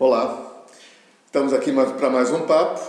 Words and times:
Olá, 0.00 0.64
estamos 1.26 1.52
aqui 1.52 1.72
para 1.72 2.08
mais 2.08 2.30
um 2.30 2.42
papo. 2.42 2.80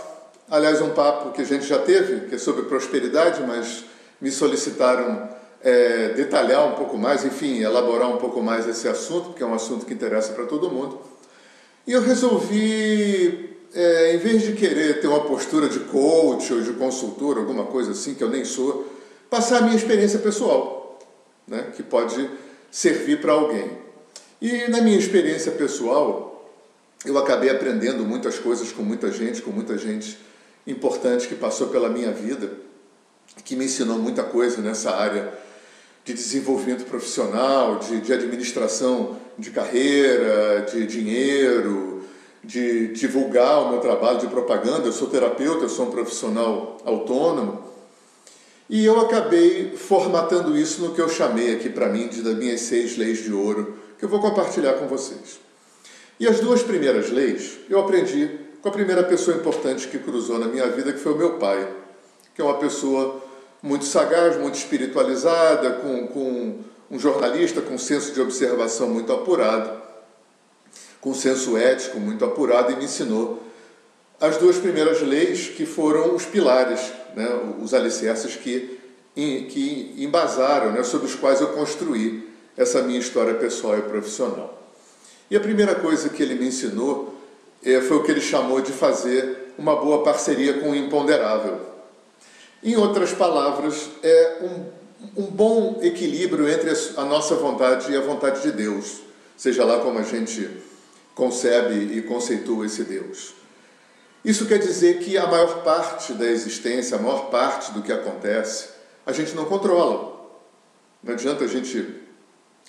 Aliás, 0.48 0.80
um 0.80 0.90
papo 0.90 1.32
que 1.32 1.42
a 1.42 1.44
gente 1.44 1.66
já 1.66 1.80
teve, 1.80 2.28
que 2.28 2.36
é 2.36 2.38
sobre 2.38 2.66
prosperidade, 2.66 3.42
mas 3.42 3.82
me 4.20 4.30
solicitaram 4.30 5.28
é, 5.60 6.10
detalhar 6.10 6.68
um 6.68 6.76
pouco 6.76 6.96
mais, 6.96 7.24
enfim, 7.24 7.58
elaborar 7.58 8.08
um 8.08 8.18
pouco 8.18 8.40
mais 8.40 8.68
esse 8.68 8.86
assunto, 8.86 9.30
porque 9.30 9.42
é 9.42 9.46
um 9.46 9.54
assunto 9.54 9.84
que 9.84 9.92
interessa 9.92 10.32
para 10.34 10.46
todo 10.46 10.70
mundo. 10.70 11.00
E 11.84 11.90
eu 11.90 12.00
resolvi, 12.00 13.56
é, 13.74 14.14
em 14.14 14.18
vez 14.18 14.42
de 14.42 14.52
querer 14.52 15.00
ter 15.00 15.08
uma 15.08 15.24
postura 15.24 15.68
de 15.68 15.80
coach 15.80 16.52
ou 16.54 16.60
de 16.60 16.74
consultor, 16.74 17.38
alguma 17.38 17.64
coisa 17.64 17.90
assim, 17.90 18.14
que 18.14 18.22
eu 18.22 18.30
nem 18.30 18.44
sou, 18.44 18.86
passar 19.28 19.58
a 19.58 19.62
minha 19.62 19.74
experiência 19.74 20.20
pessoal, 20.20 20.96
né, 21.48 21.72
que 21.74 21.82
pode 21.82 22.30
servir 22.70 23.20
para 23.20 23.32
alguém. 23.32 23.68
E 24.40 24.70
na 24.70 24.80
minha 24.80 24.96
experiência 24.96 25.50
pessoal, 25.50 26.29
eu 27.04 27.16
acabei 27.16 27.50
aprendendo 27.50 28.04
muitas 28.04 28.38
coisas 28.38 28.70
com 28.72 28.82
muita 28.82 29.10
gente, 29.10 29.40
com 29.40 29.50
muita 29.50 29.78
gente 29.78 30.18
importante 30.66 31.26
que 31.26 31.34
passou 31.34 31.68
pela 31.68 31.88
minha 31.88 32.12
vida, 32.12 32.52
que 33.44 33.56
me 33.56 33.64
ensinou 33.64 33.98
muita 33.98 34.22
coisa 34.22 34.60
nessa 34.60 34.90
área 34.90 35.32
de 36.04 36.12
desenvolvimento 36.12 36.84
profissional, 36.84 37.78
de, 37.78 38.00
de 38.00 38.12
administração 38.12 39.16
de 39.38 39.50
carreira, 39.50 40.66
de 40.70 40.86
dinheiro, 40.86 42.04
de 42.44 42.88
divulgar 42.88 43.62
o 43.62 43.70
meu 43.70 43.80
trabalho 43.80 44.18
de 44.18 44.26
propaganda. 44.26 44.86
Eu 44.86 44.92
sou 44.92 45.08
terapeuta, 45.08 45.64
eu 45.64 45.68
sou 45.68 45.86
um 45.86 45.90
profissional 45.90 46.78
autônomo. 46.84 47.64
E 48.68 48.84
eu 48.84 49.00
acabei 49.00 49.72
formatando 49.76 50.56
isso 50.56 50.82
no 50.82 50.94
que 50.94 51.00
eu 51.00 51.08
chamei 51.08 51.54
aqui 51.54 51.68
para 51.68 51.88
mim 51.88 52.08
de 52.08 52.22
das 52.22 52.36
minhas 52.36 52.60
seis 52.60 52.96
leis 52.96 53.24
de 53.24 53.32
ouro, 53.32 53.76
que 53.98 54.04
eu 54.04 54.08
vou 54.08 54.20
compartilhar 54.20 54.74
com 54.74 54.86
vocês. 54.86 55.40
E 56.20 56.28
as 56.28 56.38
duas 56.38 56.62
primeiras 56.62 57.10
leis 57.10 57.58
eu 57.70 57.80
aprendi 57.80 58.30
com 58.60 58.68
a 58.68 58.72
primeira 58.72 59.02
pessoa 59.02 59.38
importante 59.38 59.88
que 59.88 59.98
cruzou 59.98 60.38
na 60.38 60.46
minha 60.46 60.68
vida, 60.68 60.92
que 60.92 60.98
foi 60.98 61.14
o 61.14 61.16
meu 61.16 61.38
pai, 61.38 61.66
que 62.34 62.42
é 62.42 62.44
uma 62.44 62.58
pessoa 62.58 63.22
muito 63.62 63.86
sagaz, 63.86 64.36
muito 64.36 64.54
espiritualizada, 64.54 65.70
com, 65.76 66.06
com 66.08 66.58
um 66.90 66.98
jornalista 66.98 67.62
com 67.62 67.78
senso 67.78 68.12
de 68.12 68.20
observação 68.20 68.90
muito 68.90 69.10
apurado, 69.10 69.80
com 71.00 71.14
senso 71.14 71.56
ético 71.56 71.98
muito 71.98 72.22
apurado, 72.22 72.70
e 72.72 72.76
me 72.76 72.84
ensinou 72.84 73.42
as 74.20 74.36
duas 74.36 74.58
primeiras 74.58 75.00
leis 75.00 75.48
que 75.48 75.64
foram 75.64 76.14
os 76.14 76.26
pilares, 76.26 76.92
né, 77.16 77.28
os 77.62 77.72
alicerces 77.72 78.36
que, 78.36 78.78
que 79.14 79.94
embasaram, 79.96 80.72
né, 80.72 80.82
sobre 80.82 81.06
os 81.06 81.14
quais 81.14 81.40
eu 81.40 81.48
construí 81.54 82.28
essa 82.58 82.82
minha 82.82 82.98
história 82.98 83.32
pessoal 83.32 83.78
e 83.78 83.82
profissional. 83.82 84.60
E 85.30 85.36
a 85.36 85.40
primeira 85.40 85.76
coisa 85.76 86.08
que 86.08 86.22
ele 86.22 86.34
me 86.34 86.48
ensinou 86.48 87.14
é, 87.64 87.80
foi 87.80 87.98
o 87.98 88.02
que 88.02 88.10
ele 88.10 88.20
chamou 88.20 88.60
de 88.60 88.72
fazer 88.72 89.54
uma 89.56 89.76
boa 89.76 90.02
parceria 90.02 90.54
com 90.54 90.70
o 90.70 90.74
imponderável. 90.74 91.60
Em 92.62 92.76
outras 92.76 93.12
palavras, 93.12 93.90
é 94.02 94.38
um, 94.42 95.22
um 95.22 95.26
bom 95.26 95.78
equilíbrio 95.82 96.48
entre 96.48 96.70
a 96.96 97.04
nossa 97.04 97.34
vontade 97.36 97.92
e 97.92 97.96
a 97.96 98.00
vontade 98.00 98.42
de 98.42 98.50
Deus, 98.52 99.00
seja 99.36 99.64
lá 99.64 99.78
como 99.80 99.98
a 99.98 100.02
gente 100.02 100.50
concebe 101.14 101.96
e 101.96 102.02
conceitua 102.02 102.66
esse 102.66 102.82
Deus. 102.82 103.34
Isso 104.24 104.46
quer 104.46 104.58
dizer 104.58 104.98
que 104.98 105.16
a 105.16 105.26
maior 105.26 105.62
parte 105.62 106.12
da 106.12 106.26
existência, 106.26 106.96
a 106.96 107.00
maior 107.00 107.30
parte 107.30 107.72
do 107.72 107.82
que 107.82 107.92
acontece, 107.92 108.68
a 109.06 109.12
gente 109.12 109.34
não 109.34 109.44
controla. 109.44 110.20
Não 111.02 111.14
adianta 111.14 111.44
a 111.44 111.48
gente 111.48 112.02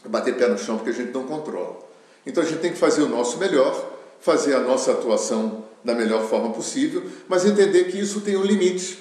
bater 0.06 0.38
pé 0.38 0.47
no 0.47 0.58
chão 0.58 0.78
porque 0.78 0.91
a 0.91 0.94
gente 0.94 1.12
não 1.12 1.25
controla. 1.25 1.91
Então 2.26 2.44
a 2.44 2.46
gente 2.46 2.59
tem 2.59 2.72
que 2.72 2.78
fazer 2.78 3.02
o 3.02 3.09
nosso 3.09 3.38
melhor, 3.38 3.90
fazer 4.20 4.56
a 4.56 4.59
nossa 4.59 4.92
atuação 4.92 5.66
da 5.84 5.96
melhor 5.96 6.28
forma 6.28 6.52
possível, 6.52 7.04
mas 7.28 7.46
entender 7.46 7.86
que 7.86 8.00
isso 8.00 8.22
tem 8.22 8.38
um 8.38 8.44
limite. 8.44 9.00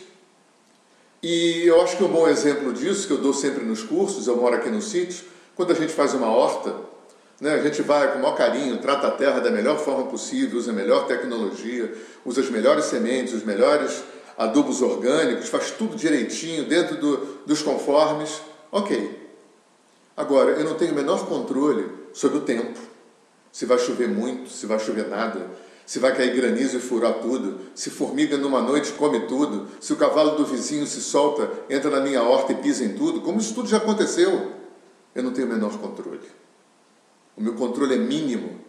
E 1.22 1.66
eu 1.66 1.82
acho 1.82 1.98
que 1.98 2.04
um 2.04 2.08
bom 2.08 2.26
exemplo 2.26 2.72
disso, 2.72 3.06
que 3.06 3.12
eu 3.12 3.18
dou 3.18 3.34
sempre 3.34 3.64
nos 3.64 3.82
cursos, 3.82 4.26
eu 4.26 4.36
moro 4.36 4.56
aqui 4.56 4.70
no 4.70 4.80
sítio, 4.80 5.24
quando 5.54 5.72
a 5.72 5.74
gente 5.74 5.92
faz 5.92 6.14
uma 6.14 6.28
horta, 6.28 6.74
né, 7.38 7.54
a 7.54 7.62
gente 7.62 7.82
vai 7.82 8.12
com 8.12 8.18
o 8.18 8.22
maior 8.22 8.36
carinho, 8.36 8.78
trata 8.78 9.08
a 9.08 9.10
terra 9.10 9.40
da 9.40 9.50
melhor 9.50 9.78
forma 9.78 10.06
possível, 10.06 10.58
usa 10.58 10.70
a 10.70 10.74
melhor 10.74 11.06
tecnologia, 11.06 11.94
usa 12.24 12.40
as 12.40 12.48
melhores 12.48 12.86
sementes, 12.86 13.34
os 13.34 13.44
melhores 13.44 14.02
adubos 14.38 14.80
orgânicos, 14.80 15.50
faz 15.50 15.70
tudo 15.70 15.96
direitinho, 15.96 16.64
dentro 16.64 16.96
do, 16.96 17.16
dos 17.46 17.60
conformes. 17.60 18.40
Ok. 18.72 19.18
Agora, 20.16 20.52
eu 20.52 20.64
não 20.64 20.74
tenho 20.74 20.92
o 20.92 20.94
menor 20.94 21.26
controle 21.26 21.86
sobre 22.14 22.38
o 22.38 22.40
tempo. 22.40 22.89
Se 23.52 23.66
vai 23.66 23.78
chover 23.78 24.08
muito, 24.08 24.48
se 24.50 24.66
vai 24.66 24.78
chover 24.78 25.08
nada, 25.08 25.50
se 25.86 25.98
vai 25.98 26.16
cair 26.16 26.34
granizo 26.34 26.76
e 26.76 26.80
furar 26.80 27.14
tudo, 27.14 27.58
se 27.74 27.90
formiga 27.90 28.36
numa 28.36 28.60
noite 28.60 28.92
come 28.92 29.26
tudo, 29.26 29.68
se 29.80 29.92
o 29.92 29.96
cavalo 29.96 30.36
do 30.36 30.44
vizinho 30.44 30.86
se 30.86 31.00
solta, 31.00 31.50
entra 31.68 31.90
na 31.90 32.00
minha 32.00 32.22
horta 32.22 32.52
e 32.52 32.56
pisa 32.56 32.84
em 32.84 32.94
tudo, 32.94 33.20
como 33.22 33.40
isso 33.40 33.54
tudo 33.54 33.68
já 33.68 33.78
aconteceu, 33.78 34.52
eu 35.14 35.22
não 35.22 35.32
tenho 35.32 35.48
o 35.48 35.50
menor 35.50 35.76
controle. 35.78 36.20
O 37.36 37.42
meu 37.42 37.54
controle 37.54 37.94
é 37.94 37.98
mínimo 37.98 38.60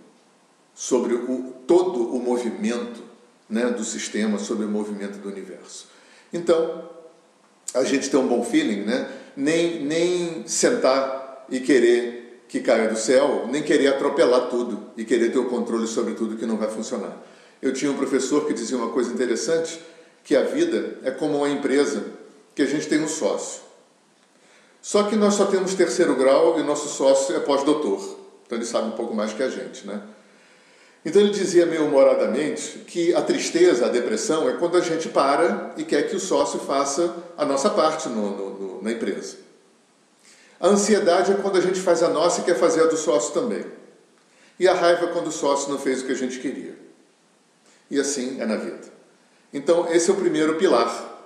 sobre 0.73 1.13
o, 1.13 1.53
todo 1.67 2.15
o 2.15 2.19
movimento 2.19 3.03
né, 3.47 3.65
do 3.65 3.83
sistema, 3.83 4.39
sobre 4.39 4.65
o 4.65 4.69
movimento 4.69 5.19
do 5.19 5.29
universo. 5.29 5.89
Então, 6.33 6.89
a 7.73 7.83
gente 7.83 8.09
tem 8.09 8.19
um 8.19 8.27
bom 8.27 8.43
feeling, 8.43 8.83
né? 8.83 9.11
nem, 9.35 9.83
nem 9.83 10.47
sentar 10.47 11.45
e 11.49 11.59
querer 11.59 12.20
que 12.51 12.59
caia 12.59 12.89
do 12.89 12.97
céu, 12.97 13.47
nem 13.49 13.63
querer 13.63 13.87
atropelar 13.87 14.49
tudo 14.49 14.91
e 14.97 15.05
querer 15.05 15.31
ter 15.31 15.39
o 15.39 15.45
controle 15.45 15.87
sobre 15.87 16.15
tudo 16.15 16.35
que 16.35 16.45
não 16.45 16.57
vai 16.57 16.67
funcionar. 16.67 17.17
Eu 17.61 17.71
tinha 17.71 17.89
um 17.89 17.95
professor 17.95 18.45
que 18.45 18.53
dizia 18.53 18.75
uma 18.75 18.89
coisa 18.89 19.09
interessante, 19.13 19.79
que 20.21 20.35
a 20.35 20.43
vida 20.43 20.97
é 21.01 21.11
como 21.11 21.37
uma 21.37 21.49
empresa 21.49 22.03
que 22.53 22.61
a 22.61 22.65
gente 22.65 22.89
tem 22.89 23.01
um 23.01 23.07
sócio. 23.07 23.61
Só 24.81 25.03
que 25.03 25.15
nós 25.15 25.35
só 25.35 25.45
temos 25.45 25.73
terceiro 25.75 26.13
grau 26.15 26.59
e 26.59 26.63
nosso 26.63 26.89
sócio 26.89 27.33
é 27.33 27.39
pós-doutor. 27.39 28.17
Então 28.45 28.57
ele 28.57 28.65
sabe 28.65 28.89
um 28.89 28.97
pouco 28.97 29.15
mais 29.15 29.31
que 29.31 29.41
a 29.41 29.49
gente, 29.49 29.87
né? 29.87 30.01
Então 31.05 31.21
ele 31.21 31.31
dizia 31.31 31.65
meio 31.65 31.85
humoradamente 31.85 32.79
que 32.79 33.15
a 33.15 33.21
tristeza, 33.21 33.85
a 33.85 33.89
depressão 33.89 34.49
é 34.49 34.53
quando 34.53 34.75
a 34.75 34.81
gente 34.81 35.07
para 35.07 35.73
e 35.77 35.85
quer 35.85 36.09
que 36.09 36.17
o 36.17 36.19
sócio 36.19 36.59
faça 36.59 37.15
a 37.37 37.45
nossa 37.45 37.69
parte 37.69 38.09
no, 38.09 38.29
no, 38.35 38.49
no, 38.59 38.83
na 38.83 38.91
empresa. 38.91 39.37
A 40.61 40.67
ansiedade 40.67 41.31
é 41.31 41.35
quando 41.35 41.57
a 41.57 41.61
gente 41.61 41.79
faz 41.79 42.03
a 42.03 42.07
nossa 42.07 42.41
e 42.41 42.43
quer 42.43 42.55
fazer 42.55 42.83
a 42.83 42.85
do 42.85 42.95
sócio 42.95 43.33
também. 43.33 43.65
E 44.59 44.67
a 44.67 44.75
raiva 44.75 45.05
é 45.05 45.07
quando 45.07 45.27
o 45.27 45.31
sócio 45.31 45.71
não 45.71 45.79
fez 45.79 46.01
o 46.01 46.05
que 46.05 46.11
a 46.11 46.15
gente 46.15 46.37
queria. 46.39 46.75
E 47.89 47.99
assim 47.99 48.39
é 48.39 48.45
na 48.45 48.57
vida. 48.57 48.83
Então, 49.51 49.91
esse 49.91 50.11
é 50.11 50.13
o 50.13 50.17
primeiro 50.17 50.55
pilar. 50.57 51.19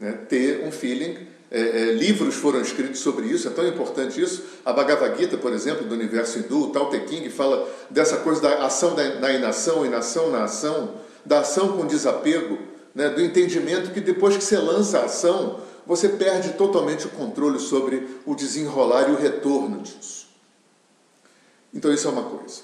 Né? 0.00 0.12
Ter 0.26 0.64
um 0.64 0.72
feeling. 0.72 1.28
É, 1.50 1.60
é, 1.60 1.92
livros 1.92 2.34
foram 2.34 2.60
escritos 2.60 3.00
sobre 3.00 3.26
isso, 3.26 3.48
é 3.48 3.50
tão 3.50 3.66
importante 3.66 4.20
isso. 4.20 4.42
A 4.64 4.72
Bhagavad 4.72 5.18
Gita, 5.18 5.36
por 5.38 5.52
exemplo, 5.52 5.86
do 5.86 5.94
universo 5.94 6.38
hindu, 6.38 6.64
o 6.64 6.70
Tao 6.70 6.90
Te 6.90 7.00
King, 7.00 7.28
fala 7.30 7.66
dessa 7.88 8.18
coisa 8.18 8.40
da 8.40 8.66
ação 8.66 8.94
na 8.94 9.32
inação, 9.32 9.84
inação 9.84 10.30
na 10.30 10.44
ação, 10.44 10.94
da 11.24 11.40
ação 11.40 11.76
com 11.76 11.86
desapego, 11.86 12.58
né? 12.94 13.08
do 13.08 13.22
entendimento 13.22 13.92
que 13.92 14.00
depois 14.00 14.36
que 14.36 14.44
você 14.44 14.58
lança 14.58 14.98
a 14.98 15.04
ação, 15.04 15.60
você 15.88 16.10
perde 16.10 16.52
totalmente 16.52 17.06
o 17.06 17.10
controle 17.10 17.58
sobre 17.58 18.06
o 18.26 18.34
desenrolar 18.34 19.08
e 19.08 19.12
o 19.12 19.16
retorno 19.16 19.80
disso. 19.80 20.28
Então, 21.72 21.90
isso 21.92 22.06
é 22.06 22.10
uma 22.10 22.24
coisa. 22.24 22.60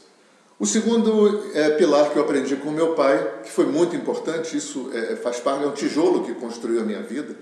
O 0.59 0.67
segundo 0.67 1.43
é, 1.55 1.71
pilar 1.71 2.11
que 2.11 2.19
eu 2.19 2.23
aprendi 2.23 2.55
com 2.57 2.71
meu 2.71 2.95
pai, 2.95 3.41
que 3.43 3.51
foi 3.51 3.65
muito 3.65 3.97
importante, 3.97 4.55
isso 4.55 4.91
é, 4.93 5.17
faz 5.17 5.41
parte, 5.41 5.65
é 5.65 5.67
um 5.67 5.73
tijolo 5.73 6.23
que 6.23 6.35
construiu 6.35 6.83
a 6.83 6.85
minha 6.85 7.03
vida, 7.03 7.35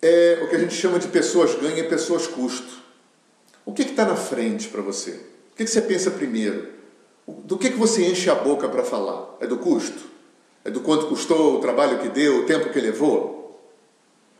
é 0.00 0.40
o 0.42 0.48
que 0.48 0.56
a 0.56 0.58
gente 0.58 0.74
chama 0.74 0.98
de 0.98 1.08
pessoas 1.08 1.54
ganha 1.54 1.80
e 1.80 1.88
pessoas 1.88 2.26
custo. 2.26 2.82
O 3.66 3.74
que 3.74 3.82
está 3.82 4.06
na 4.06 4.16
frente 4.16 4.68
para 4.68 4.80
você? 4.80 5.10
O 5.10 5.56
que, 5.56 5.64
que 5.64 5.70
você 5.70 5.82
pensa 5.82 6.10
primeiro? 6.10 6.68
Do 7.26 7.58
que, 7.58 7.70
que 7.70 7.76
você 7.76 8.06
enche 8.06 8.30
a 8.30 8.34
boca 8.34 8.68
para 8.68 8.82
falar? 8.82 9.36
É 9.40 9.46
do 9.46 9.58
custo? 9.58 10.00
É 10.64 10.70
do 10.70 10.80
quanto 10.80 11.06
custou, 11.06 11.56
o 11.56 11.60
trabalho 11.60 11.98
que 11.98 12.08
deu, 12.08 12.40
o 12.40 12.46
tempo 12.46 12.70
que 12.70 12.80
levou? 12.80 13.45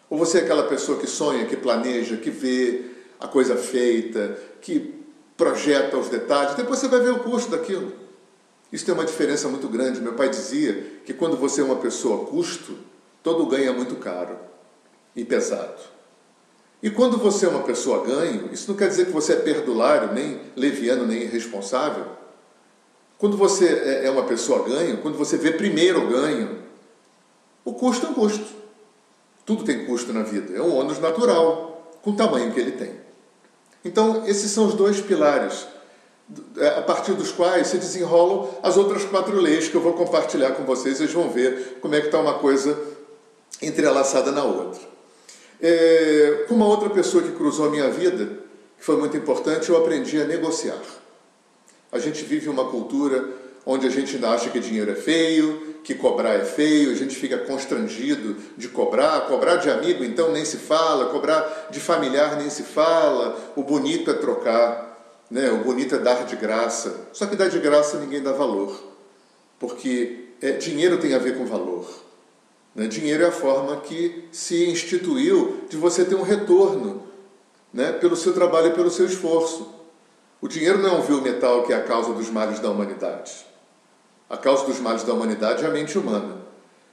Ou 0.09 0.19
você 0.19 0.39
é 0.39 0.43
aquela 0.43 0.65
pessoa 0.65 0.99
que 0.99 1.07
sonha, 1.07 1.47
que 1.47 1.57
planeja, 1.57 2.17
que 2.17 2.31
vê 2.31 2.85
a 3.19 3.27
coisa 3.27 3.57
feita, 3.57 4.39
que 4.61 4.95
projeta 5.37 5.97
os 5.99 6.09
detalhes, 6.09 6.55
depois 6.55 6.79
você 6.79 6.89
vai 6.89 7.01
ver 7.01 7.11
o 7.11 7.21
custo 7.21 7.51
daquilo. 7.51 7.93
Isso 8.73 8.85
tem 8.85 8.95
uma 8.95 9.05
diferença 9.05 9.49
muito 9.49 9.69
grande. 9.69 10.01
Meu 10.01 10.15
pai 10.15 10.29
dizia 10.29 11.01
que 11.05 11.13
quando 11.13 11.37
você 11.37 11.61
é 11.61 11.65
uma 11.65 11.77
pessoa 11.77 12.27
custo, 12.27 12.77
todo 13.23 13.47
ganho 13.47 13.71
é 13.71 13.73
muito 13.73 13.97
caro 13.97 14.37
e 15.15 15.25
pesado. 15.25 15.81
E 16.83 16.91
quando 16.91 17.17
você 17.17 17.47
é 17.47 17.49
uma 17.49 17.63
pessoa 17.63 18.05
ganho, 18.05 18.51
isso 18.53 18.71
não 18.71 18.77
quer 18.77 18.89
dizer 18.89 19.07
que 19.07 19.13
você 19.13 19.33
é 19.33 19.37
perdulário, 19.37 20.13
nem 20.13 20.41
leviano, 20.55 21.07
nem 21.07 21.23
irresponsável. 21.23 22.07
Quando 23.19 23.37
você 23.37 23.67
é, 23.67 24.07
é 24.07 24.11
uma 24.11 24.25
pessoa 24.25 24.63
ganho, 24.69 24.99
quando 24.99 25.17
você 25.17 25.37
vê 25.37 25.53
primeiro 25.53 26.05
o 26.05 26.09
ganho, 26.09 26.63
o 27.65 27.73
custo 27.73 28.07
é 28.07 28.11
um 28.11 28.15
custo. 28.15 28.66
Tudo 29.47 29.65
tem 29.65 29.87
custo 29.87 30.13
na 30.13 30.25
vida. 30.25 30.55
É 30.55 30.61
um 30.61 30.77
ônus 30.77 30.99
natural, 30.99 31.93
com 32.03 32.11
o 32.11 32.17
tamanho 32.17 32.53
que 32.53 32.59
ele 32.59 32.73
tem. 32.73 32.91
Então, 33.85 34.27
esses 34.27 34.51
são 34.51 34.67
os 34.67 34.75
dois 34.75 35.01
pilares 35.01 35.67
é, 36.59 36.69
a 36.79 36.83
partir 36.83 37.13
dos 37.13 37.31
quais 37.31 37.69
se 37.69 37.79
desenrolam 37.79 38.51
as 38.61 38.77
outras 38.77 39.05
quatro 39.05 39.37
leis 39.37 39.69
que 39.69 39.77
eu 39.77 39.81
vou 39.81 39.93
compartilhar 39.93 40.51
com 40.51 40.65
vocês. 40.65 40.99
Vocês 40.99 41.13
vão 41.13 41.31
ver 41.31 41.79
como 41.81 41.95
é 41.95 42.01
que 42.01 42.07
está 42.07 42.19
uma 42.19 42.41
coisa 42.41 42.77
entrelaçada 43.63 44.33
na 44.33 44.43
outra. 44.43 44.81
É, 45.63 46.47
com 46.49 46.55
uma 46.55 46.67
outra 46.67 46.91
pessoa 46.91 47.23
que 47.23 47.31
cruzou 47.31 47.67
a 47.67 47.71
minha 47.71 47.89
vida, 47.89 48.27
que 48.77 48.85
foi 48.85 48.97
muito 48.97 49.17
importante, 49.17 49.71
eu 49.71 49.77
aprendi 49.77 50.21
a 50.21 50.25
negociar. 50.25 50.81
A 51.93 52.01
gente 52.01 52.25
vive 52.25 52.49
uma 52.49 52.65
cultura 52.69 53.46
onde 53.67 53.85
a 53.85 53.91
gente 53.91 54.15
ainda 54.15 54.31
acha 54.31 54.49
que 54.49 54.61
dinheiro 54.61 54.93
é 54.93 54.95
feio, 54.95 55.75
que 55.83 55.93
cobrar 55.95 56.35
é 56.35 56.45
feio, 56.45 56.93
a 56.93 56.95
gente 56.95 57.17
fica 57.17 57.37
constrangido 57.39 58.37
de 58.57 58.69
cobrar, 58.69 59.23
cobrar 59.23 59.57
de 59.57 59.69
amigo 59.69 60.05
então 60.05 60.31
nem 60.31 60.45
se 60.45 60.57
fala, 60.57 61.07
cobrar 61.07 61.69
de 61.71 61.81
familiar 61.81 62.37
nem 62.37 62.49
se 62.49 62.63
fala, 62.63 63.37
o 63.57 63.65
bonito 63.65 64.09
é 64.11 64.15
trocar, 64.15 65.25
né? 65.29 65.51
o 65.51 65.65
bonito 65.65 65.97
é 65.97 65.99
dar 65.99 66.25
de 66.25 66.37
graça. 66.37 67.09
Só 67.13 67.27
que 67.27 67.35
dar 67.35 67.49
de 67.49 67.59
graça 67.59 67.99
ninguém 67.99 68.23
dá 68.23 68.31
valor, 68.31 68.81
porque 69.59 70.29
é, 70.41 70.53
dinheiro 70.53 70.99
tem 70.99 71.13
a 71.13 71.19
ver 71.19 71.37
com 71.37 71.45
valor. 71.45 71.89
Né? 72.73 72.87
Dinheiro 72.87 73.25
é 73.25 73.29
a 73.29 73.33
forma 73.33 73.81
que 73.81 74.29
se 74.31 74.71
instituiu 74.71 75.65
de 75.69 75.77
você 75.77 76.05
ter 76.05 76.15
um 76.15 76.23
retorno 76.23 77.03
né? 77.73 77.91
pelo 77.91 78.15
seu 78.15 78.33
trabalho 78.33 78.69
e 78.69 78.75
pelo 78.75 78.91
seu 78.91 79.07
esforço. 79.07 79.75
O 80.41 80.47
dinheiro 80.47 80.79
não 80.79 80.91
é 80.91 80.93
um 80.99 81.03
vil 81.03 81.21
metal 81.21 81.65
que 81.65 81.73
é 81.73 81.77
a 81.77 81.83
causa 81.83 82.13
dos 82.13 82.31
males 82.31 82.61
da 82.61 82.71
humanidade. 82.71 83.56
A 84.29 84.37
causa 84.37 84.67
dos 84.67 84.81
males 84.81 85.05
da 85.05 85.13
humanidade 85.13 85.65
é 85.65 85.69
a 85.69 85.71
mente 85.71 85.97
humana. 85.97 86.37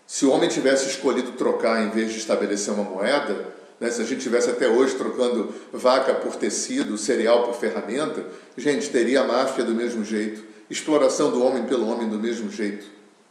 Se 0.05 0.25
o 0.25 0.31
homem 0.31 0.47
tivesse 0.47 0.87
escolhido 0.87 1.31
trocar 1.31 1.81
em 1.83 1.89
vez 1.89 2.11
de 2.11 2.19
estabelecer 2.19 2.73
uma 2.73 2.83
moeda, 2.83 3.47
né, 3.79 3.89
se 3.89 4.01
a 4.01 4.05
gente 4.05 4.21
tivesse 4.21 4.51
até 4.51 4.67
hoje 4.67 4.95
trocando 4.95 5.53
vaca 5.71 6.13
por 6.13 6.35
tecido, 6.35 6.97
cereal 6.97 7.43
por 7.43 7.55
ferramenta, 7.55 8.23
gente, 8.55 8.89
teria 8.89 9.21
a 9.21 9.27
máfia 9.27 9.63
do 9.63 9.73
mesmo 9.73 10.05
jeito, 10.05 10.43
exploração 10.69 11.31
do 11.31 11.43
homem 11.43 11.65
pelo 11.65 11.87
homem 11.89 12.07
do 12.07 12.19
mesmo 12.19 12.51
jeito. 12.51 12.85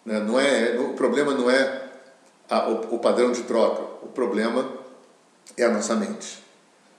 Né? 0.05 0.19
Não 0.19 0.39
é, 0.39 0.77
o 0.81 0.95
problema 0.95 1.33
não 1.33 1.49
é 1.49 1.83
a, 2.51 2.69
o, 2.69 2.97
o, 2.97 2.99
padrão 2.99 3.31
de 3.31 3.43
troca, 3.43 3.83
o 4.03 4.09
problema 4.09 4.69
é 5.57 5.65
a 5.65 5.71
nossa 5.71 5.95
mente. 5.95 6.43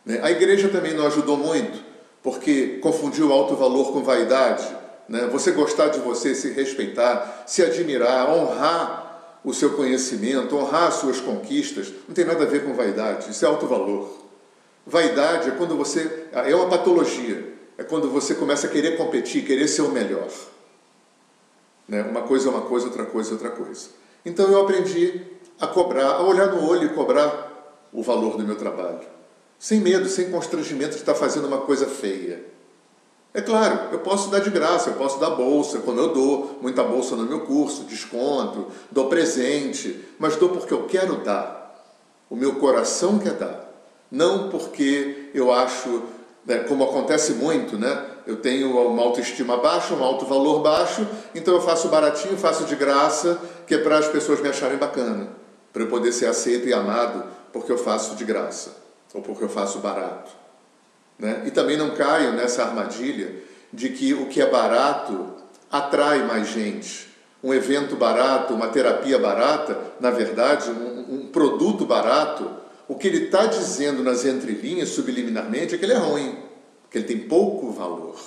Né? 0.05 0.19
A 0.23 0.31
igreja 0.31 0.69
também 0.69 0.93
não 0.93 1.05
ajudou 1.07 1.35
muito, 1.35 1.83
porque 2.21 2.79
confundiu 2.81 3.33
alto 3.33 3.57
valor 3.57 3.91
com 3.91 4.01
vaidade 4.03 4.82
né? 5.07 5.27
você 5.31 5.51
gostar 5.51 5.89
de 5.89 5.99
você, 5.99 6.33
se 6.33 6.51
respeitar, 6.51 7.43
se 7.45 7.63
admirar, 7.63 8.29
honrar 8.29 9.39
o 9.43 9.53
seu 9.53 9.73
conhecimento, 9.73 10.55
honrar 10.55 10.87
as 10.87 10.95
suas 10.95 11.19
conquistas, 11.19 11.91
não 12.07 12.15
tem 12.15 12.25
nada 12.25 12.43
a 12.43 12.47
ver 12.47 12.63
com 12.63 12.73
vaidade, 12.73 13.29
isso 13.29 13.43
é 13.43 13.47
alto 13.47 13.67
valor. 13.67 14.23
Vaidade 14.85 15.49
é 15.49 15.51
quando 15.51 15.77
você. 15.77 16.27
é 16.31 16.55
uma 16.55 16.69
patologia, 16.69 17.53
é 17.77 17.83
quando 17.83 18.09
você 18.09 18.35
começa 18.35 18.67
a 18.67 18.69
querer 18.69 18.97
competir, 18.97 19.45
querer 19.45 19.67
ser 19.67 19.81
o 19.81 19.89
melhor. 19.89 20.27
Né? 21.87 22.01
Uma 22.03 22.21
coisa 22.21 22.47
é 22.47 22.51
uma 22.51 22.61
coisa, 22.61 22.87
outra 22.87 23.05
coisa 23.05 23.31
é 23.31 23.33
outra 23.33 23.49
coisa. 23.49 23.89
Então 24.25 24.49
eu 24.49 24.61
aprendi 24.61 25.21
a 25.59 25.67
cobrar, 25.67 26.07
a 26.07 26.23
olhar 26.23 26.47
no 26.47 26.67
olho 26.67 26.85
e 26.85 26.89
cobrar 26.89 27.51
o 27.91 28.01
valor 28.01 28.37
do 28.37 28.43
meu 28.43 28.55
trabalho. 28.55 29.01
Sem 29.57 29.79
medo, 29.79 30.09
sem 30.09 30.29
constrangimento 30.29 30.91
de 30.91 30.97
estar 30.97 31.15
fazendo 31.15 31.47
uma 31.47 31.61
coisa 31.61 31.87
feia. 31.87 32.43
É 33.33 33.41
claro, 33.41 33.89
eu 33.91 33.99
posso 33.99 34.29
dar 34.29 34.39
de 34.39 34.51
graça, 34.51 34.91
eu 34.91 34.93
posso 34.93 35.19
dar 35.19 35.31
bolsa, 35.31 35.79
como 35.79 35.99
eu 35.99 36.13
dou 36.13 36.59
muita 36.61 36.83
bolsa 36.83 37.15
no 37.15 37.23
meu 37.23 37.39
curso, 37.41 37.83
desconto, 37.83 38.67
dou 38.91 39.07
presente, 39.09 40.05
mas 40.19 40.35
dou 40.35 40.49
porque 40.49 40.73
eu 40.73 40.83
quero 40.85 41.15
dar. 41.23 41.73
O 42.29 42.35
meu 42.35 42.55
coração 42.55 43.17
quer 43.17 43.33
dar. 43.33 43.67
Não 44.11 44.49
porque 44.49 45.31
eu 45.33 45.51
acho, 45.51 46.03
né, 46.45 46.59
como 46.59 46.83
acontece 46.83 47.33
muito, 47.33 47.75
né? 47.75 48.05
Eu 48.27 48.37
tenho 48.37 48.77
uma 48.87 49.01
autoestima 49.01 49.57
baixa, 49.57 49.95
um 49.95 50.03
alto 50.03 50.25
valor 50.25 50.61
baixo, 50.61 51.05
então 51.33 51.55
eu 51.55 51.61
faço 51.61 51.87
baratinho, 51.87 52.37
faço 52.37 52.65
de 52.65 52.75
graça, 52.75 53.41
que 53.65 53.73
é 53.73 53.79
para 53.79 53.97
as 53.97 54.07
pessoas 54.07 54.39
me 54.41 54.49
acharem 54.49 54.77
bacana, 54.77 55.29
para 55.73 55.81
eu 55.81 55.87
poder 55.87 56.11
ser 56.11 56.27
aceito 56.27 56.67
e 56.67 56.73
amado 56.73 57.23
porque 57.51 57.71
eu 57.71 57.77
faço 57.77 58.15
de 58.15 58.23
graça 58.25 58.75
ou 59.13 59.21
porque 59.21 59.43
eu 59.43 59.49
faço 59.49 59.79
barato. 59.79 60.42
Né? 61.17 61.43
E 61.45 61.51
também 61.51 61.77
não 61.77 61.91
caio 61.91 62.33
nessa 62.33 62.63
armadilha 62.63 63.33
de 63.71 63.89
que 63.89 64.13
o 64.13 64.27
que 64.27 64.41
é 64.41 64.49
barato 64.49 65.33
atrai 65.71 66.25
mais 66.25 66.49
gente. 66.49 67.09
Um 67.43 67.53
evento 67.53 67.95
barato, 67.95 68.53
uma 68.53 68.67
terapia 68.67 69.19
barata, 69.19 69.77
na 69.99 70.11
verdade, 70.11 70.69
um, 70.69 71.15
um 71.15 71.27
produto 71.27 71.85
barato, 71.85 72.49
o 72.87 72.95
que 72.95 73.07
ele 73.07 73.25
está 73.25 73.45
dizendo 73.45 74.03
nas 74.03 74.25
entrelinhas, 74.25 74.89
subliminarmente, 74.89 75.75
é 75.75 75.77
que 75.77 75.85
ele 75.85 75.93
é 75.93 75.97
ruim, 75.97 76.37
que 76.89 76.97
ele 76.97 77.05
tem 77.05 77.19
pouco 77.19 77.71
valor. 77.71 78.19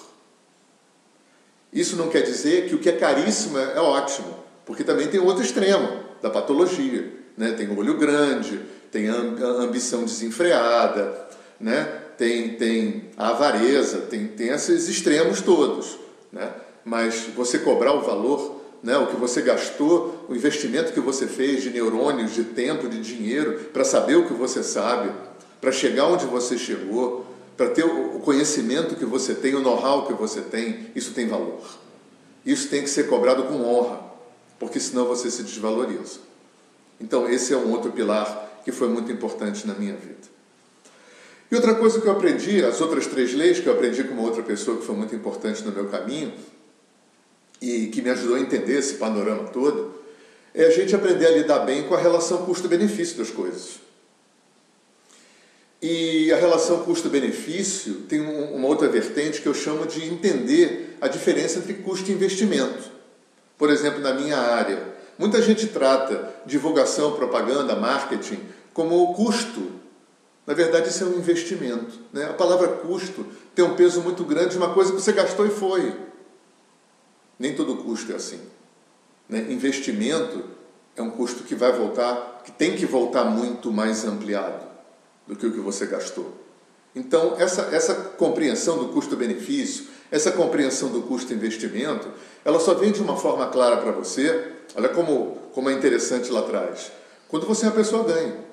Isso 1.72 1.96
não 1.96 2.08
quer 2.08 2.22
dizer 2.22 2.68
que 2.68 2.74
o 2.74 2.78
que 2.78 2.88
é 2.88 2.92
caríssimo 2.92 3.58
é, 3.58 3.74
é 3.76 3.80
ótimo, 3.80 4.34
porque 4.64 4.82
também 4.82 5.08
tem 5.08 5.20
outro 5.20 5.42
extremo 5.42 6.00
da 6.20 6.30
patologia. 6.30 7.12
Né? 7.36 7.52
Tem 7.52 7.70
olho 7.76 7.98
grande, 7.98 8.60
tem 8.90 9.08
ambição 9.08 10.04
desenfreada, 10.04 11.28
né? 11.60 12.02
Tem, 12.16 12.50
tem 12.54 13.10
a 13.16 13.30
avareza, 13.30 13.98
tem, 13.98 14.26
tem 14.26 14.48
esses 14.48 14.88
extremos 14.88 15.40
todos. 15.40 15.98
Né? 16.32 16.50
Mas 16.84 17.26
você 17.34 17.58
cobrar 17.58 17.92
o 17.92 18.02
valor, 18.02 18.60
né, 18.82 18.96
o 18.96 19.06
que 19.06 19.16
você 19.16 19.42
gastou, 19.42 20.26
o 20.28 20.34
investimento 20.34 20.92
que 20.92 21.00
você 21.00 21.26
fez 21.26 21.62
de 21.62 21.70
neurônios, 21.70 22.34
de 22.34 22.44
tempo, 22.44 22.88
de 22.88 23.00
dinheiro, 23.00 23.70
para 23.72 23.84
saber 23.84 24.16
o 24.16 24.26
que 24.26 24.32
você 24.32 24.62
sabe, 24.62 25.10
para 25.60 25.72
chegar 25.72 26.06
onde 26.06 26.26
você 26.26 26.56
chegou, 26.56 27.26
para 27.56 27.70
ter 27.70 27.84
o 27.84 28.20
conhecimento 28.20 28.94
que 28.94 29.04
você 29.04 29.34
tem, 29.34 29.54
o 29.54 29.60
know-how 29.60 30.06
que 30.06 30.12
você 30.12 30.40
tem, 30.42 30.90
isso 30.94 31.12
tem 31.12 31.26
valor. 31.26 31.60
Isso 32.44 32.68
tem 32.68 32.82
que 32.82 32.90
ser 32.90 33.08
cobrado 33.08 33.44
com 33.44 33.64
honra, 33.64 34.00
porque 34.58 34.78
senão 34.78 35.06
você 35.06 35.30
se 35.30 35.42
desvaloriza. 35.42 36.20
Então, 37.00 37.28
esse 37.28 37.52
é 37.52 37.56
um 37.56 37.72
outro 37.72 37.90
pilar 37.92 38.60
que 38.64 38.70
foi 38.70 38.88
muito 38.88 39.10
importante 39.10 39.66
na 39.66 39.74
minha 39.74 39.94
vida. 39.94 40.35
E 41.50 41.54
outra 41.54 41.74
coisa 41.74 42.00
que 42.00 42.06
eu 42.06 42.12
aprendi, 42.12 42.64
as 42.64 42.80
outras 42.80 43.06
três 43.06 43.32
leis 43.32 43.60
que 43.60 43.68
eu 43.68 43.72
aprendi 43.72 44.02
com 44.02 44.14
uma 44.14 44.22
outra 44.22 44.42
pessoa 44.42 44.78
que 44.78 44.84
foi 44.84 44.96
muito 44.96 45.14
importante 45.14 45.62
no 45.62 45.70
meu 45.70 45.86
caminho 45.86 46.32
e 47.60 47.86
que 47.86 48.02
me 48.02 48.10
ajudou 48.10 48.36
a 48.36 48.40
entender 48.40 48.78
esse 48.78 48.94
panorama 48.94 49.44
todo, 49.48 49.94
é 50.52 50.64
a 50.64 50.70
gente 50.70 50.94
aprender 50.94 51.26
a 51.26 51.30
lidar 51.30 51.60
bem 51.60 51.84
com 51.84 51.94
a 51.94 52.00
relação 52.00 52.44
custo-benefício 52.44 53.16
das 53.18 53.30
coisas. 53.30 53.78
E 55.80 56.32
a 56.32 56.36
relação 56.36 56.82
custo-benefício 56.82 58.02
tem 58.08 58.20
uma 58.20 58.66
outra 58.66 58.88
vertente 58.88 59.40
que 59.40 59.46
eu 59.46 59.54
chamo 59.54 59.86
de 59.86 60.04
entender 60.04 60.96
a 61.00 61.06
diferença 61.06 61.58
entre 61.58 61.74
custo 61.74 62.10
e 62.10 62.14
investimento. 62.14 62.90
Por 63.56 63.70
exemplo, 63.70 64.00
na 64.00 64.14
minha 64.14 64.36
área, 64.36 64.82
muita 65.18 65.40
gente 65.40 65.68
trata 65.68 66.34
divulgação, 66.44 67.12
propaganda, 67.12 67.76
marketing 67.76 68.40
como 68.72 69.14
custo 69.14 69.85
na 70.46 70.54
verdade, 70.54 70.88
isso 70.88 71.02
é 71.02 71.06
um 71.08 71.18
investimento. 71.18 71.98
Né? 72.12 72.24
A 72.24 72.32
palavra 72.32 72.68
custo 72.68 73.26
tem 73.54 73.64
um 73.64 73.74
peso 73.74 74.00
muito 74.00 74.22
grande 74.24 74.50
de 74.50 74.56
uma 74.56 74.72
coisa 74.72 74.92
que 74.92 75.00
você 75.00 75.12
gastou 75.12 75.44
e 75.44 75.50
foi. 75.50 75.94
Nem 77.38 77.54
todo 77.54 77.76
custo 77.78 78.12
é 78.12 78.14
assim. 78.14 78.40
Né? 79.28 79.46
Investimento 79.50 80.44
é 80.94 81.02
um 81.02 81.10
custo 81.10 81.42
que 81.42 81.54
vai 81.56 81.72
voltar, 81.72 82.42
que 82.44 82.52
tem 82.52 82.76
que 82.76 82.86
voltar 82.86 83.24
muito 83.24 83.72
mais 83.72 84.04
ampliado 84.04 84.64
do 85.26 85.34
que 85.34 85.46
o 85.46 85.52
que 85.52 85.58
você 85.58 85.84
gastou. 85.86 86.32
Então, 86.94 87.34
essa, 87.38 87.62
essa 87.74 87.94
compreensão 87.94 88.78
do 88.78 88.88
custo-benefício, 88.88 89.86
essa 90.10 90.30
compreensão 90.30 90.90
do 90.90 91.02
custo-investimento, 91.02 92.08
ela 92.44 92.60
só 92.60 92.72
vem 92.72 92.92
de 92.92 93.02
uma 93.02 93.16
forma 93.16 93.48
clara 93.48 93.78
para 93.78 93.90
você. 93.90 94.52
Olha 94.76 94.88
como, 94.90 95.36
como 95.52 95.68
é 95.68 95.72
interessante 95.72 96.30
lá 96.30 96.40
atrás. 96.40 96.92
Quando 97.28 97.46
você 97.46 97.66
é 97.66 97.68
uma 97.68 97.74
pessoa 97.74 98.04
ganha. 98.04 98.45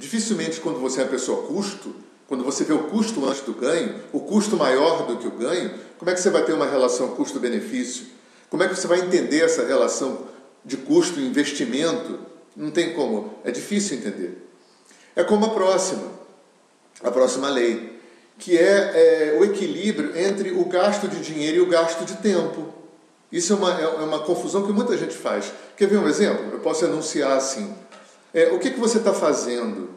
Dificilmente, 0.00 0.60
quando 0.60 0.80
você 0.80 1.02
é 1.02 1.04
uma 1.04 1.10
pessoa 1.10 1.46
custo, 1.46 1.94
quando 2.26 2.42
você 2.42 2.64
vê 2.64 2.72
o 2.72 2.84
custo 2.84 3.22
antes 3.28 3.42
do 3.42 3.52
ganho, 3.52 3.96
o 4.14 4.20
custo 4.20 4.56
maior 4.56 5.06
do 5.06 5.18
que 5.18 5.26
o 5.26 5.30
ganho, 5.32 5.74
como 5.98 6.10
é 6.10 6.14
que 6.14 6.20
você 6.20 6.30
vai 6.30 6.42
ter 6.42 6.54
uma 6.54 6.64
relação 6.64 7.08
custo-benefício? 7.08 8.06
Como 8.48 8.62
é 8.62 8.68
que 8.68 8.74
você 8.74 8.86
vai 8.86 9.00
entender 9.00 9.44
essa 9.44 9.62
relação 9.66 10.26
de 10.64 10.78
custo 10.78 11.20
e 11.20 11.26
investimento? 11.26 12.18
Não 12.56 12.70
tem 12.70 12.94
como, 12.94 13.34
é 13.44 13.50
difícil 13.50 13.98
entender. 13.98 14.50
É 15.14 15.22
como 15.22 15.44
a 15.44 15.50
próxima, 15.50 16.10
a 17.02 17.10
próxima 17.10 17.50
lei, 17.50 18.00
que 18.38 18.56
é, 18.56 19.32
é 19.34 19.38
o 19.38 19.44
equilíbrio 19.44 20.18
entre 20.18 20.50
o 20.52 20.64
gasto 20.64 21.08
de 21.08 21.20
dinheiro 21.20 21.58
e 21.58 21.60
o 21.60 21.68
gasto 21.68 22.06
de 22.06 22.14
tempo. 22.16 22.72
Isso 23.30 23.52
é 23.52 23.56
uma, 23.56 23.78
é 23.78 23.86
uma 23.86 24.20
confusão 24.20 24.64
que 24.66 24.72
muita 24.72 24.96
gente 24.96 25.14
faz. 25.14 25.52
Quer 25.76 25.88
ver 25.88 25.98
um 25.98 26.08
exemplo? 26.08 26.50
Eu 26.50 26.60
posso 26.60 26.86
anunciar 26.86 27.36
assim: 27.36 27.74
é, 28.32 28.50
o 28.52 28.58
que, 28.58 28.70
que 28.70 28.80
você 28.80 28.98
está 28.98 29.12
fazendo 29.12 29.89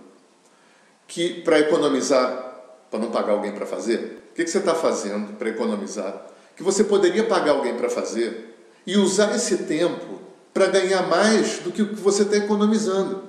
que 1.13 1.41
para 1.41 1.59
economizar, 1.59 2.55
para 2.89 2.99
não 2.99 3.11
pagar 3.11 3.33
alguém 3.33 3.51
para 3.51 3.67
fazer? 3.67 4.23
O 4.31 4.33
que, 4.33 4.43
que 4.43 4.49
você 4.49 4.57
está 4.57 4.73
fazendo 4.73 5.33
para 5.37 5.47
economizar? 5.47 6.25
Que 6.55 6.63
você 6.63 6.83
poderia 6.83 7.23
pagar 7.23 7.51
alguém 7.51 7.75
para 7.75 7.87
fazer 7.87 8.57
e 8.85 8.97
usar 8.97 9.35
esse 9.35 9.59
tempo 9.59 10.19
para 10.51 10.65
ganhar 10.65 11.07
mais 11.07 11.59
do 11.59 11.71
que 11.71 11.83
o 11.83 11.89
que 11.89 12.01
você 12.01 12.23
está 12.23 12.37
economizando. 12.37 13.25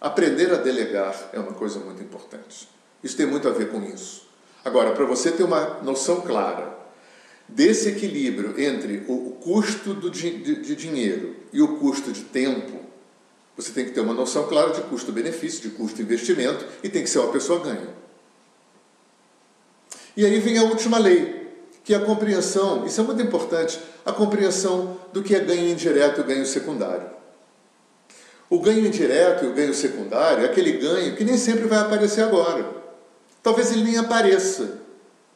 Aprender 0.00 0.50
a 0.54 0.56
delegar 0.56 1.28
é 1.34 1.38
uma 1.38 1.52
coisa 1.52 1.78
muito 1.80 2.02
importante. 2.02 2.66
Isso 3.04 3.14
tem 3.14 3.26
muito 3.26 3.46
a 3.46 3.50
ver 3.50 3.68
com 3.68 3.82
isso. 3.82 4.26
Agora, 4.64 4.92
para 4.92 5.04
você 5.04 5.30
ter 5.30 5.42
uma 5.42 5.80
noção 5.82 6.22
clara 6.22 6.78
desse 7.46 7.90
equilíbrio 7.90 8.58
entre 8.58 9.04
o 9.06 9.32
custo 9.32 9.92
do, 9.92 10.10
de, 10.10 10.62
de 10.62 10.74
dinheiro 10.74 11.36
e 11.52 11.60
o 11.60 11.76
custo 11.76 12.10
de 12.10 12.22
tempo, 12.22 12.87
você 13.58 13.72
tem 13.72 13.84
que 13.84 13.90
ter 13.90 14.00
uma 14.00 14.14
noção 14.14 14.46
clara 14.46 14.70
de 14.70 14.80
custo-benefício, 14.82 15.60
de 15.62 15.70
custo-investimento 15.70 16.64
e 16.80 16.88
tem 16.88 17.02
que 17.02 17.10
ser 17.10 17.18
uma 17.18 17.32
pessoa 17.32 17.58
ganha. 17.58 17.88
E 20.16 20.24
aí 20.24 20.38
vem 20.38 20.58
a 20.58 20.62
última 20.62 20.96
lei, 20.96 21.50
que 21.82 21.92
é 21.92 21.96
a 21.96 22.00
compreensão, 22.00 22.86
isso 22.86 23.00
é 23.00 23.04
muito 23.04 23.20
importante, 23.20 23.80
a 24.06 24.12
compreensão 24.12 24.96
do 25.12 25.24
que 25.24 25.34
é 25.34 25.40
ganho 25.40 25.68
indireto 25.68 26.20
e 26.20 26.22
ganho 26.24 26.46
secundário. 26.46 27.10
O 28.48 28.60
ganho 28.60 28.86
indireto 28.86 29.44
e 29.44 29.48
o 29.48 29.52
ganho 29.52 29.74
secundário 29.74 30.44
é 30.44 30.46
aquele 30.46 30.72
ganho 30.74 31.16
que 31.16 31.24
nem 31.24 31.36
sempre 31.36 31.66
vai 31.66 31.80
aparecer 31.80 32.22
agora. 32.22 32.64
Talvez 33.42 33.72
ele 33.72 33.82
nem 33.82 33.98
apareça. 33.98 34.78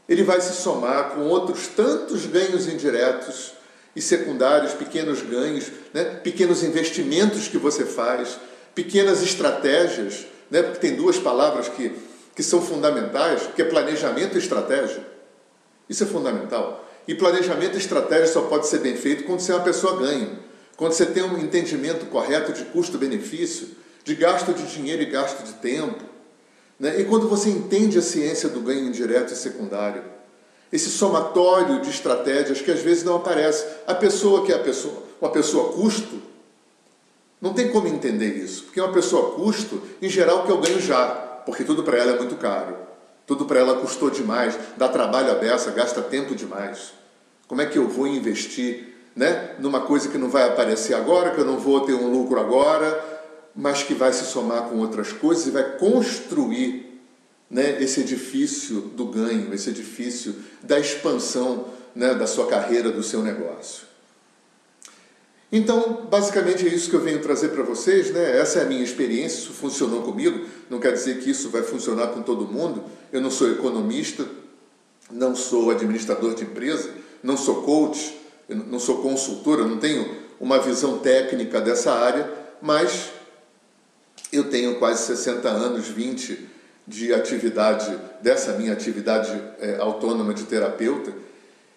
Ele 0.09 0.23
vai 0.23 0.41
se 0.41 0.53
somar 0.53 1.11
com 1.11 1.23
outros 1.23 1.67
tantos 1.67 2.25
ganhos 2.27 2.69
indiretos 2.69 3.55
e 3.95 4.01
secundários, 4.01 4.73
pequenos 4.73 5.23
ganhos, 5.23 5.71
né? 5.93 6.05
pequenos 6.05 6.63
investimentos 6.63 7.49
que 7.49 7.59
você 7.59 7.85
faz, 7.85 8.39
pequenas 8.75 9.23
estratégias, 9.23 10.27
né? 10.51 10.63
porque 10.63 10.81
tem 10.81 10.97
duas 10.97 11.19
palavras 11.19 11.69
que, 11.69 11.93
que 12.35 12.43
são 12.43 12.63
fundamentais, 12.63 13.49
que 13.55 13.63
é 13.63 13.65
planejamento 13.65 14.37
e 14.37 14.39
estratégia. 14.39 15.07
Isso 15.89 16.05
é 16.05 16.07
fundamental. 16.07 16.89
E 17.07 17.15
planejamento 17.15 17.75
e 17.75 17.79
estratégia 17.79 18.27
só 18.27 18.43
pode 18.43 18.67
ser 18.67 18.79
bem 18.79 18.97
feito 18.97 19.25
quando 19.25 19.41
você 19.41 19.53
é 19.53 19.57
uma 19.57 19.65
pessoa 19.65 19.99
ganha. 19.99 20.39
Quando 20.77 20.93
você 20.93 21.05
tem 21.05 21.23
um 21.23 21.39
entendimento 21.39 22.07
correto 22.07 22.53
de 22.53 22.65
custo-benefício, 22.67 23.69
de 24.05 24.15
gasto 24.15 24.55
de 24.55 24.67
dinheiro 24.67 25.03
e 25.03 25.07
gasto 25.07 25.45
de 25.45 25.53
tempo, 25.55 26.03
né? 26.79 26.99
e 26.99 27.05
quando 27.05 27.29
você 27.29 27.51
entende 27.51 27.99
a 27.99 28.03
ciência 28.03 28.49
do 28.49 28.61
ganho 28.61 28.87
indireto 28.87 29.33
e 29.33 29.37
secundário, 29.37 30.03
esse 30.73 30.89
somatório 30.89 31.83
de 31.83 31.91
estratégias 31.91 32.63
que 32.63 32.71
às 32.71 32.81
vezes 32.81 33.05
não 33.05 33.17
aparece. 33.17 33.65
A 33.87 33.95
pessoa 33.95 34.45
que 34.45 34.53
é 34.53 34.57
a 34.57 34.59
pessoa, 34.59 35.03
uma 35.21 35.31
pessoa 35.31 35.73
custo, 35.73 36.23
não 37.41 37.53
tem 37.53 37.71
como 37.71 37.89
entender 37.89 38.37
isso, 38.37 38.65
porque 38.65 38.81
uma 38.81 38.93
pessoa 38.93 39.33
custo, 39.35 39.83
em 40.01 40.09
geral, 40.09 40.45
que 40.45 40.51
eu 40.51 40.59
ganho 40.59 40.81
já, 40.81 41.07
porque 41.45 41.65
tudo 41.65 41.83
para 41.83 41.99
ela 41.99 42.13
é 42.13 42.19
muito 42.19 42.37
caro, 42.37 42.77
tudo 43.27 43.45
para 43.45 43.59
ela 43.59 43.81
custou 43.81 44.09
demais, 44.11 44.59
dá 44.77 44.89
trabalho 44.89 45.31
a 45.33 45.35
beça, 45.35 45.71
gasta 45.73 46.01
tempo 46.01 46.35
demais. 46.35 46.93
Como 47.49 47.61
é 47.61 47.67
que 47.67 47.77
eu 47.77 47.89
vou 47.89 48.07
investir 48.07 48.95
né, 49.15 49.57
numa 49.59 49.81
coisa 49.81 50.09
que 50.09 50.17
não 50.17 50.31
vai 50.31 50.49
aparecer 50.49 50.95
agora, 50.95 51.33
que 51.33 51.41
eu 51.41 51.45
não 51.45 51.59
vou 51.59 51.81
ter 51.81 51.95
um 51.95 52.11
lucro 52.11 52.41
agora, 52.41 53.13
mas 53.55 53.83
que 53.83 53.93
vai 53.93 54.13
se 54.13 54.25
somar 54.25 54.63
com 54.69 54.79
outras 54.79 55.13
coisas 55.13 55.47
e 55.47 55.51
vai 55.51 55.77
construir 55.77 56.82
né, 57.53 57.83
esse 57.83 58.01
edifício 58.01 58.81
do 58.81 59.05
ganho, 59.05 59.53
esse 59.53 59.69
edifício 59.69 60.35
da 60.63 60.81
expansão 60.81 61.67
né, 61.95 62.15
da 62.15 62.27
sua 62.27 62.47
carreira, 62.47 62.91
do 62.91 63.03
seu 63.03 63.23
negócio. 63.23 63.93
Então, 65.55 66.07
basicamente 66.11 66.67
é 66.67 66.73
isso 66.73 66.89
que 66.89 66.97
eu 66.97 67.03
venho 67.03 67.21
trazer 67.21 67.51
para 67.51 67.63
vocês, 67.63 68.11
né? 68.11 68.39
Essa 68.39 68.61
é 68.61 68.63
a 68.63 68.65
minha 68.65 68.83
experiência, 68.83 69.41
isso 69.41 69.53
funcionou 69.53 70.01
comigo, 70.01 70.47
não 70.71 70.81
quer 70.81 70.95
dizer 70.95 71.19
que 71.19 71.29
isso 71.29 71.51
vai 71.51 71.63
funcionar 71.63 72.07
com 72.07 72.23
todo 72.23 72.51
mundo. 72.51 72.85
Eu 73.13 73.21
não 73.21 73.31
sou 73.31 73.51
economista, 73.51 74.27
não 75.11 75.37
sou 75.37 75.71
administrador 75.71 76.35
de 76.35 76.45
empresa, 76.45 76.89
não 77.23 77.37
sou 77.37 77.65
coach, 77.65 78.19
não 78.49 78.79
sou 78.79 79.03
consultor, 79.03 79.59
eu 79.59 79.69
não 79.69 79.77
tenho 79.77 80.17
uma 80.41 80.59
visão 80.59 81.01
técnica 81.01 81.61
dessa 81.61 81.93
área, 81.93 82.33
mas 82.63 83.11
eu 84.33 84.45
tenho 84.45 84.77
quase 84.79 85.05
60 85.05 85.51
anos, 85.51 85.87
20 85.89 86.53
de 86.87 87.13
atividade, 87.15 87.97
dessa 88.21 88.53
minha 88.53 88.73
atividade 88.73 89.31
é, 89.61 89.77
autônoma 89.77 90.35
de 90.35 90.45
terapeuta, 90.45 91.13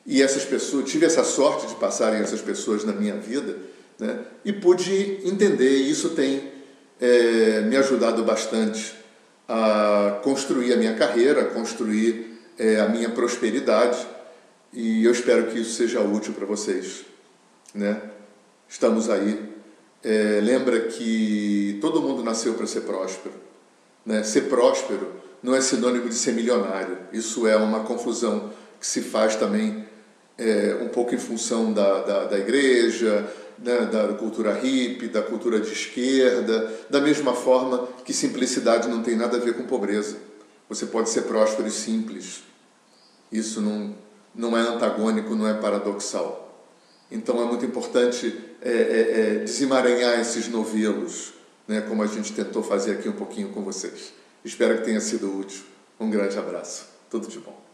e 0.05 0.21
essas 0.21 0.45
pessoas, 0.45 0.89
tive 0.89 1.05
essa 1.05 1.23
sorte 1.23 1.67
de 1.67 1.75
passarem 1.75 2.19
essas 2.19 2.41
pessoas 2.41 2.83
na 2.83 2.93
minha 2.93 3.15
vida, 3.15 3.57
né, 3.99 4.19
e 4.43 4.51
pude 4.53 5.19
entender, 5.23 5.77
e 5.77 5.89
isso 5.89 6.09
tem 6.09 6.51
é, 6.99 7.61
me 7.61 7.77
ajudado 7.77 8.23
bastante 8.23 8.95
a 9.47 10.19
construir 10.23 10.73
a 10.73 10.77
minha 10.77 10.95
carreira, 10.95 11.41
a 11.41 11.45
construir 11.45 12.39
é, 12.57 12.79
a 12.79 12.87
minha 12.87 13.09
prosperidade, 13.09 14.05
e 14.73 15.05
eu 15.05 15.11
espero 15.11 15.47
que 15.47 15.59
isso 15.59 15.73
seja 15.73 16.01
útil 16.01 16.33
para 16.33 16.45
vocês. 16.45 17.05
Né? 17.73 18.01
Estamos 18.67 19.09
aí. 19.09 19.39
É, 20.03 20.39
lembra 20.43 20.81
que 20.81 21.77
todo 21.81 22.01
mundo 22.01 22.23
nasceu 22.23 22.53
para 22.53 22.67
ser 22.67 22.81
próspero. 22.81 23.33
Né? 24.05 24.23
Ser 24.23 24.41
próspero 24.41 25.13
não 25.41 25.55
é 25.55 25.61
sinônimo 25.61 26.09
de 26.09 26.15
ser 26.15 26.33
milionário. 26.33 26.97
Isso 27.11 27.47
é 27.47 27.55
uma 27.55 27.81
confusão 27.81 28.51
que 28.79 28.85
se 28.85 29.01
faz 29.01 29.35
também 29.35 29.85
é, 30.37 30.79
um 30.81 30.89
pouco 30.89 31.15
em 31.15 31.17
função 31.17 31.71
da, 31.71 32.01
da, 32.01 32.25
da 32.25 32.37
igreja, 32.37 33.27
né, 33.57 33.85
da 33.85 34.13
cultura 34.13 34.53
hippie, 34.53 35.07
da 35.07 35.21
cultura 35.21 35.59
de 35.59 35.71
esquerda, 35.71 36.71
da 36.89 36.99
mesma 36.99 37.33
forma 37.33 37.87
que 38.03 38.13
simplicidade 38.13 38.87
não 38.87 39.01
tem 39.01 39.15
nada 39.15 39.37
a 39.37 39.39
ver 39.39 39.53
com 39.53 39.63
pobreza. 39.63 40.17
Você 40.67 40.85
pode 40.85 41.09
ser 41.09 41.23
próspero 41.23 41.67
e 41.67 41.71
simples. 41.71 42.43
Isso 43.31 43.61
não, 43.61 43.95
não 44.33 44.57
é 44.57 44.61
antagônico, 44.61 45.35
não 45.35 45.47
é 45.47 45.53
paradoxal. 45.53 46.41
Então 47.11 47.41
é 47.41 47.45
muito 47.45 47.65
importante 47.65 48.35
é, 48.61 48.71
é, 48.71 48.73
é, 48.73 49.35
desemaranhar 49.39 50.19
esses 50.19 50.47
novelos, 50.47 51.33
né, 51.67 51.81
como 51.81 52.03
a 52.03 52.07
gente 52.07 52.33
tentou 52.33 52.63
fazer 52.63 52.93
aqui 52.93 53.09
um 53.09 53.13
pouquinho 53.13 53.49
com 53.49 53.63
vocês. 53.63 54.13
Espero 54.43 54.77
que 54.77 54.85
tenha 54.85 55.01
sido 55.01 55.37
útil. 55.37 55.63
Um 55.99 56.09
grande 56.09 56.37
abraço. 56.37 56.87
Tudo 57.09 57.27
de 57.27 57.39
bom. 57.39 57.64